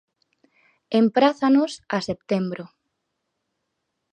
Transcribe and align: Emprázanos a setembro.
Emprázanos 1.01 1.71
a 1.97 1.99
setembro. 2.07 2.63